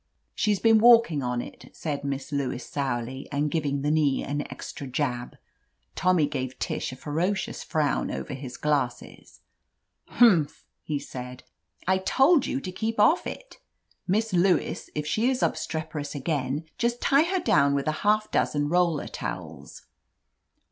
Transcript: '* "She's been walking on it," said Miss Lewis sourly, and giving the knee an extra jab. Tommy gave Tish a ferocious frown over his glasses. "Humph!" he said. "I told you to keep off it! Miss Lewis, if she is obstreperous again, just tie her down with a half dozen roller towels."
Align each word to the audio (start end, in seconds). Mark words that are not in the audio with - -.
'* 0.21 0.25
"She's 0.33 0.57
been 0.59 0.79
walking 0.79 1.21
on 1.21 1.43
it," 1.43 1.69
said 1.73 2.03
Miss 2.03 2.31
Lewis 2.31 2.65
sourly, 2.67 3.29
and 3.31 3.51
giving 3.51 3.83
the 3.83 3.91
knee 3.91 4.23
an 4.23 4.41
extra 4.51 4.87
jab. 4.87 5.37
Tommy 5.93 6.25
gave 6.25 6.57
Tish 6.57 6.91
a 6.91 6.95
ferocious 6.95 7.63
frown 7.63 8.09
over 8.09 8.33
his 8.33 8.57
glasses. 8.57 9.41
"Humph!" 10.07 10.65
he 10.91 10.97
said. 10.97 11.43
"I 11.85 11.99
told 11.99 12.47
you 12.47 12.59
to 12.61 12.71
keep 12.71 12.99
off 12.99 13.27
it! 13.27 13.59
Miss 14.07 14.33
Lewis, 14.33 14.89
if 14.95 15.05
she 15.05 15.29
is 15.29 15.43
obstreperous 15.43 16.15
again, 16.15 16.63
just 16.79 16.99
tie 16.99 17.21
her 17.25 17.39
down 17.39 17.75
with 17.75 17.87
a 17.87 17.91
half 18.01 18.31
dozen 18.31 18.69
roller 18.69 19.07
towels." 19.07 19.83